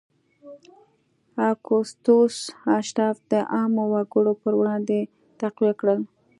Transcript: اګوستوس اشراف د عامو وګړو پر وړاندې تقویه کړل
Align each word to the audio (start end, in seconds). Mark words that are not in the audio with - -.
اګوستوس 1.49 2.35
اشراف 2.77 3.17
د 3.31 3.33
عامو 3.53 3.83
وګړو 3.93 4.33
پر 4.41 4.53
وړاندې 4.59 4.99
تقویه 5.39 5.73
کړل 5.79 5.99